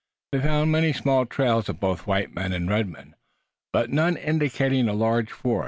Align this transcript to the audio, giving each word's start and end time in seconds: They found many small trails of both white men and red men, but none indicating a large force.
They 0.31 0.39
found 0.41 0.71
many 0.71 0.93
small 0.93 1.27
trails 1.27 1.69
of 1.69 1.79
both 1.79 2.07
white 2.07 2.33
men 2.33 2.53
and 2.53 2.67
red 2.67 2.89
men, 2.89 3.13
but 3.71 3.91
none 3.91 4.17
indicating 4.17 4.89
a 4.89 4.93
large 4.93 5.31
force. 5.31 5.59